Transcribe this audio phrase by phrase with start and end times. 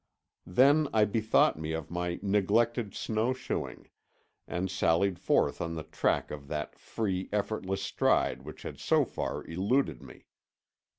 [0.47, 3.91] Then I bethought me of my neglected snowshoeing,
[4.47, 9.45] and sallied forth on the track of that free, effortless stride which had so far
[9.45, 10.25] eluded me.